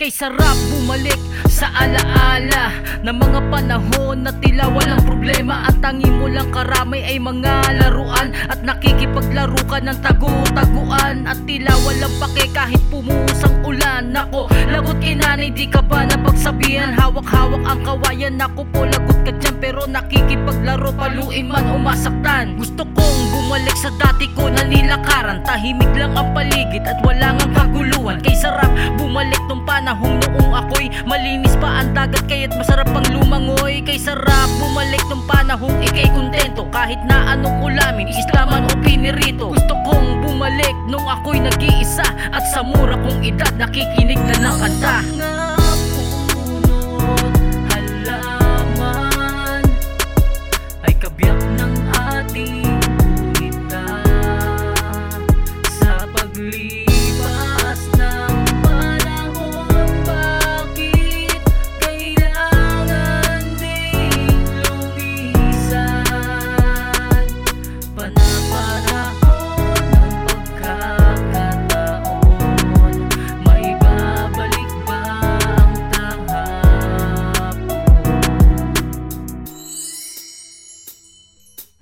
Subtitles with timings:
[0.00, 2.72] Kay sarap bumalik sa alaala
[3.04, 5.68] Ng mga panahon na tila walang problema.
[5.68, 11.76] At tangi mo lang karamay ay mga laruan At nakikipaglaro ka ng tagu-taguan At tila
[11.84, 14.08] walang pake kahit pumusang ulan.
[14.08, 16.96] Nako, lagot inanay di ka ba napagsabihan?
[16.96, 18.40] Hawak-hawak ang kawayan.
[18.40, 24.32] Nako po lagot ka dyan pero nakikipaglaro Paluin man umasaktan Gusto kong bumalik sa dati
[24.32, 25.44] ko na nilakaran.
[25.44, 28.16] Tahimik lang ang paligid at wala ngang kaguluhan.
[28.24, 33.82] Kay sarap bumalik nung panahong noong ako'y Malinis pa ang dagat kaya't masarap pang lumangoy.
[33.82, 36.70] Kay sarap bumalik nung panahong ikay kontento.
[36.70, 39.50] Kahit na anong ulamin, isla man o pinirito.
[39.50, 44.96] Gusto kong bumalik nung ako'y nag-iisa At sa mura kong edad nakikinig na ng kanta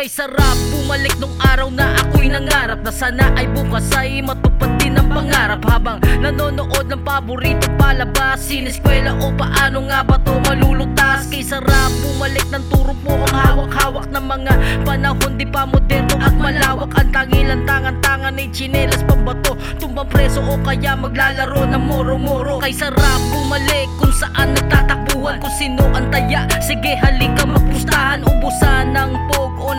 [0.00, 2.80] Kay sarap bumalik nung araw na ako'y nangarap.
[2.80, 5.60] Na sana ay bukas ay matupad din ang pangarap.
[5.68, 11.28] Habang nanonood ng paboritong palabas Sineskwela o paano nga ba to malulutas?
[11.28, 14.52] Kay sarap bumalik ng turo mo ang hawak-hawak ng mga
[14.88, 15.36] panahon.
[15.36, 20.96] Di pa moderno at malawak Ang tangilan tangan-tangan ay chinelas pambato Tumbang preso o kaya
[20.96, 22.56] maglalaro ng moro-moro.
[22.64, 25.44] Kay sarap bumalik kung saan nagtatakbuhan.
[25.44, 29.76] Kung sino ang taya Sige halika magpustahan Ubusan ng pog o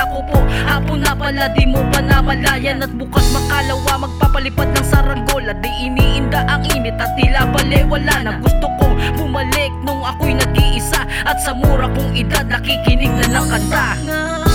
[0.00, 2.82] ilanan ako po Hapon na pala di mo pa namalayan.
[2.84, 7.48] At bukas makalawa magpapalipad ng saranggola Di iniinda ang init at tila
[7.90, 8.32] wala na.
[8.40, 11.04] Gusto kong bumalik nung ako'y nag-iisa.
[11.26, 14.49] At sa mura kong edad nakikinig na ng kanta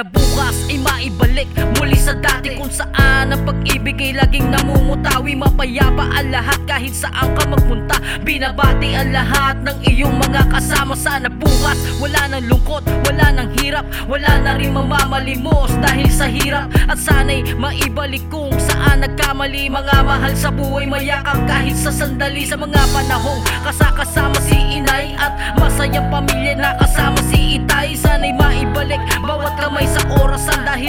[0.00, 5.36] Sana bukas ay maibalik muli sa dati kung saan ang pag-ibig ay laging namumutawi.
[5.36, 8.00] Mapayapa ang lahat kahit saan ka magpunta.
[8.24, 10.96] Binabati ang lahat ng iyong mga kasama.
[10.96, 16.72] Sana bukas wala nang lungkot, wala nang hirap Wala na rin mamamalimos dahil sa hirap.
[16.88, 19.68] At sana'y maibalik kung saan nagkamali.
[19.68, 22.48] Mga mahal sa buhay mayakap kahit sa sandali.
[22.48, 26.56] Sa mga panahong kasakasama si inay At masayang pamilya.
[26.56, 27.92] Na kasama si itay.
[27.92, 28.29] Sana'y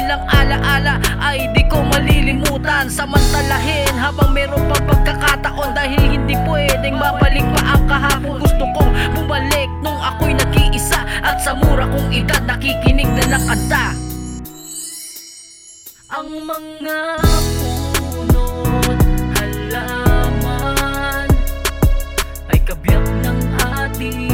[0.01, 2.89] orasan Dahil ang alaala ay di ko malilimutan.
[2.89, 8.41] Samantalahin habang meron pang pagkakataon Dahil hindi pwedeng mabalik pa ang kahapon.
[8.41, 13.85] Gusto kong bumalik nung ako'y nag-iisa At sa mura kong edad nakikinig na ng kanta
[16.12, 17.00] Ang mga
[17.62, 19.00] punot,
[19.38, 21.29] halaman
[22.51, 24.31] Ay kabiyak ng ating